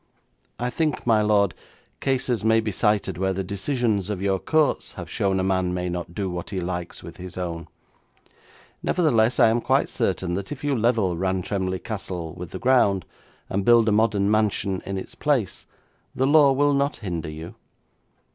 'I 0.57 0.71
think, 0.71 1.05
my 1.05 1.21
lord, 1.21 1.53
cases 1.99 2.43
may 2.43 2.59
be 2.59 2.71
cited 2.71 3.19
where 3.19 3.33
the 3.33 3.43
decisions 3.43 4.09
of 4.09 4.19
your 4.19 4.39
courts 4.39 4.93
have 4.93 5.07
shown 5.11 5.39
a 5.39 5.43
man 5.43 5.75
may 5.75 5.89
not 5.89 6.15
do 6.15 6.27
what 6.27 6.49
he 6.49 6.57
likes 6.59 7.03
with 7.03 7.17
his 7.17 7.37
own. 7.37 7.67
Nevertheless, 8.81 9.39
I 9.39 9.49
am 9.49 9.61
quite 9.61 9.89
certain 9.89 10.33
that 10.33 10.51
if 10.51 10.63
you 10.63 10.75
level 10.75 11.15
Rantremly 11.17 11.77
Castle 11.77 12.33
with 12.33 12.49
the 12.49 12.57
ground, 12.57 13.05
and 13.47 13.63
build 13.63 13.87
a 13.87 13.91
modern 13.91 14.31
mansion 14.31 14.81
in 14.87 14.97
its 14.97 15.13
place, 15.13 15.67
the 16.15 16.25
law 16.25 16.51
will 16.51 16.73
not 16.73 16.95
hinder 16.97 17.29
you.' 17.29 17.53